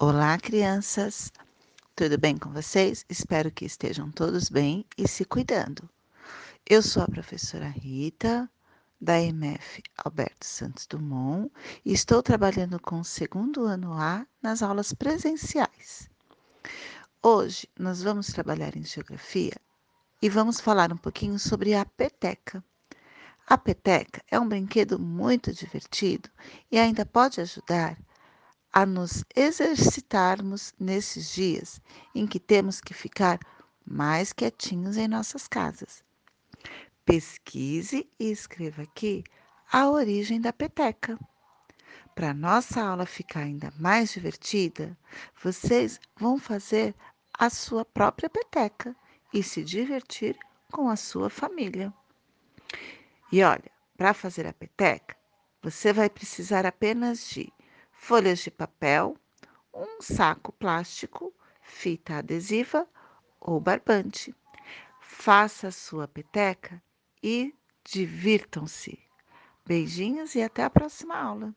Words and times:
Olá, 0.00 0.38
crianças! 0.38 1.32
Tudo 1.96 2.16
bem 2.16 2.38
com 2.38 2.52
vocês? 2.52 3.04
Espero 3.08 3.50
que 3.50 3.64
estejam 3.64 4.12
todos 4.12 4.48
bem 4.48 4.84
e 4.96 5.08
se 5.08 5.24
cuidando. 5.24 5.90
Eu 6.64 6.82
sou 6.82 7.02
a 7.02 7.08
professora 7.08 7.66
Rita, 7.66 8.48
da 9.00 9.20
EMF 9.20 9.82
Alberto 9.96 10.46
Santos 10.46 10.86
Dumont, 10.86 11.52
e 11.84 11.92
estou 11.92 12.22
trabalhando 12.22 12.78
com 12.78 13.00
o 13.00 13.04
segundo 13.04 13.64
ano 13.64 13.92
A 13.92 14.24
nas 14.40 14.62
aulas 14.62 14.92
presenciais. 14.92 16.08
Hoje 17.20 17.68
nós 17.76 18.00
vamos 18.00 18.28
trabalhar 18.28 18.76
em 18.76 18.84
geografia 18.84 19.56
e 20.22 20.28
vamos 20.28 20.60
falar 20.60 20.92
um 20.92 20.96
pouquinho 20.96 21.40
sobre 21.40 21.74
a 21.74 21.84
peteca. 21.84 22.62
A 23.48 23.58
peteca 23.58 24.22
é 24.30 24.38
um 24.38 24.48
brinquedo 24.48 24.96
muito 24.96 25.52
divertido 25.52 26.30
e 26.70 26.78
ainda 26.78 27.04
pode 27.04 27.40
ajudar 27.40 27.98
a 28.72 28.84
nos 28.84 29.24
exercitarmos 29.34 30.74
nesses 30.78 31.32
dias 31.32 31.80
em 32.14 32.26
que 32.26 32.38
temos 32.38 32.80
que 32.80 32.94
ficar 32.94 33.38
mais 33.84 34.32
quietinhos 34.32 34.96
em 34.96 35.08
nossas 35.08 35.48
casas. 35.48 36.04
Pesquise 37.04 38.08
e 38.18 38.30
escreva 38.30 38.82
aqui 38.82 39.24
a 39.72 39.88
origem 39.88 40.40
da 40.40 40.52
peteca. 40.52 41.18
Para 42.14 42.34
nossa 42.34 42.82
aula 42.82 43.06
ficar 43.06 43.40
ainda 43.40 43.72
mais 43.78 44.12
divertida, 44.12 44.96
vocês 45.42 46.00
vão 46.16 46.38
fazer 46.38 46.94
a 47.38 47.48
sua 47.48 47.84
própria 47.84 48.28
peteca 48.28 48.94
e 49.32 49.42
se 49.42 49.62
divertir 49.62 50.36
com 50.70 50.88
a 50.88 50.96
sua 50.96 51.30
família. 51.30 51.92
E 53.30 53.42
olha, 53.42 53.70
para 53.96 54.12
fazer 54.12 54.46
a 54.46 54.52
peteca, 54.52 55.16
você 55.62 55.92
vai 55.92 56.10
precisar 56.10 56.66
apenas 56.66 57.28
de 57.28 57.52
folhas 57.98 58.38
de 58.38 58.50
papel, 58.50 59.18
um 59.74 60.00
saco 60.00 60.52
plástico, 60.52 61.34
fita 61.60 62.16
adesiva 62.16 62.88
ou 63.38 63.60
barbante. 63.60 64.34
Faça 65.00 65.68
a 65.68 65.72
sua 65.72 66.08
peteca 66.08 66.82
e 67.22 67.54
divirtam-se. 67.84 68.98
Beijinhos 69.66 70.34
e 70.34 70.42
até 70.42 70.64
a 70.64 70.70
próxima 70.70 71.16
aula. 71.16 71.54